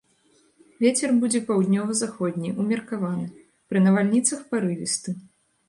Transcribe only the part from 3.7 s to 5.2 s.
навальніцах парывісты.